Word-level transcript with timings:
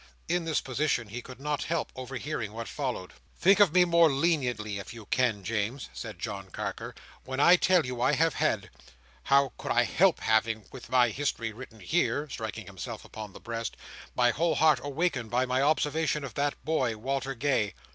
In 0.27 0.45
this 0.45 0.61
position 0.61 1.09
he 1.09 1.21
could 1.21 1.39
not 1.39 1.65
help 1.65 1.91
overhearing 1.95 2.53
what 2.53 2.67
followed. 2.67 3.13
"Think 3.37 3.59
of 3.59 3.71
me 3.71 3.85
more 3.85 4.11
leniently, 4.11 4.79
if 4.79 4.95
you 4.95 5.05
can, 5.05 5.43
James," 5.43 5.89
said 5.93 6.17
John 6.17 6.49
Carker, 6.49 6.95
"when 7.23 7.39
I 7.39 7.55
tell 7.55 7.85
you 7.85 8.01
I 8.01 8.13
have 8.13 8.33
had—how 8.33 9.53
could 9.59 9.71
I 9.71 9.83
help 9.83 10.19
having, 10.21 10.65
with 10.71 10.89
my 10.89 11.09
history, 11.11 11.51
written 11.53 11.81
here"—striking 11.81 12.65
himself 12.65 13.05
upon 13.05 13.33
the 13.33 13.39
breast—"my 13.39 14.31
whole 14.31 14.55
heart 14.55 14.79
awakened 14.81 15.29
by 15.29 15.45
my 15.45 15.61
observation 15.61 16.23
of 16.23 16.33
that 16.33 16.55
boy, 16.65 16.97
Walter 16.97 17.35
Gay. 17.35 17.75